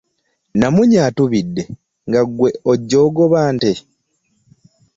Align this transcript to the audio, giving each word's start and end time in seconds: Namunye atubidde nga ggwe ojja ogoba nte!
Namunye 0.59 0.99
atubidde 1.07 1.63
nga 2.07 2.21
ggwe 2.27 2.49
ojja 2.71 2.97
ogoba 3.07 3.39
nte! 3.55 3.73